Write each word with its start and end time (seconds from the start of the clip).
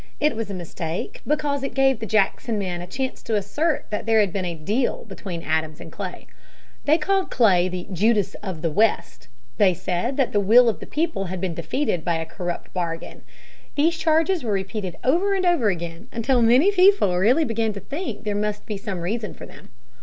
It 0.19 0.35
was 0.35 0.49
a 0.49 0.55
mistake, 0.55 1.21
because 1.27 1.61
it 1.61 1.75
gave 1.75 1.99
the 1.99 2.07
Jackson 2.07 2.57
men 2.57 2.81
a 2.81 2.87
chance 2.87 3.21
to 3.21 3.35
assert 3.35 3.85
that 3.91 4.07
there 4.07 4.19
had 4.19 4.33
been 4.33 4.45
a 4.45 4.55
"deal" 4.55 5.05
between 5.05 5.43
Adams 5.43 5.79
and 5.79 5.91
Clay. 5.91 6.25
They 6.85 6.97
called 6.97 7.29
Clay 7.29 7.67
the 7.69 7.85
"Judas 7.93 8.33
of 8.41 8.63
the 8.63 8.71
West." 8.71 9.27
They 9.57 9.75
said 9.75 10.17
that 10.17 10.31
the 10.31 10.39
"will 10.39 10.67
of 10.69 10.79
the 10.79 10.87
people" 10.87 11.25
had 11.25 11.39
been 11.39 11.53
defeated 11.53 12.03
by 12.03 12.15
a 12.15 12.25
"corrupt 12.25 12.73
bargain." 12.73 13.21
These 13.75 13.99
charges 13.99 14.43
were 14.43 14.53
repeated 14.53 14.95
over 15.03 15.35
and 15.35 15.45
over 15.45 15.69
again 15.69 16.07
until 16.11 16.41
many 16.41 16.71
people 16.71 17.15
really 17.15 17.45
began 17.45 17.71
to 17.73 17.79
think 17.79 18.17
that 18.17 18.23
there 18.25 18.33
must 18.35 18.65
be 18.65 18.77
some 18.77 19.01
reason 19.01 19.35
for 19.35 19.45
them. 19.45 19.69